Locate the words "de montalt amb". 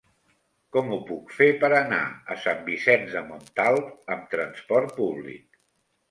3.17-4.25